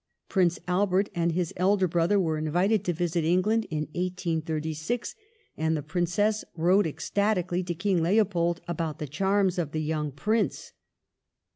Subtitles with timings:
[0.29, 5.13] Prince Albert and his elder brother were invited to visit England in 1836,
[5.55, 10.73] and the Princess wrote ecstatically to King Leopold about the charms of the young Prince.